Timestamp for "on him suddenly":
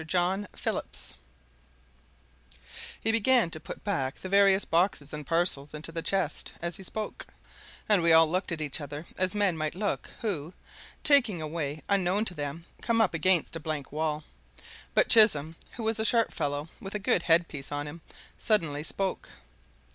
17.71-18.81